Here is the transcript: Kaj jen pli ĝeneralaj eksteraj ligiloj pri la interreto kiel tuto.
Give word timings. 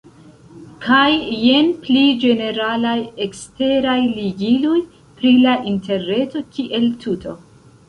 Kaj 0.85 1.09
jen 1.47 1.69
pli 1.83 2.01
ĝeneralaj 2.23 2.95
eksteraj 3.27 3.95
ligiloj 4.17 4.81
pri 5.21 5.37
la 5.45 5.55
interreto 5.75 6.45
kiel 6.57 6.93
tuto. 7.07 7.39